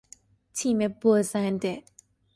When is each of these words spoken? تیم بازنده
تیم 0.53 0.87
بازنده 0.87 1.83